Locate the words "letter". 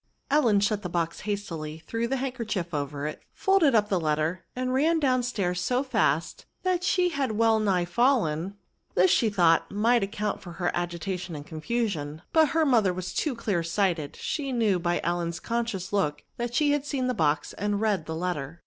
3.99-4.43, 18.15-18.59